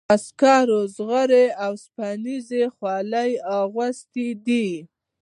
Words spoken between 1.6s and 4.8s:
او اوسپنیزې خولۍ اغوستي دي.